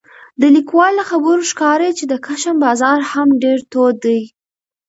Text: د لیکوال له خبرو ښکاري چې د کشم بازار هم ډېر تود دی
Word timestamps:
د 0.41 0.43
لیکوال 0.55 0.91
له 0.99 1.03
خبرو 1.09 1.41
ښکاري 1.51 1.89
چې 1.97 2.05
د 2.07 2.13
کشم 2.25 2.55
بازار 2.65 2.99
هم 3.11 3.29
ډېر 3.43 3.57
تود 3.71 3.95
دی 4.05 4.21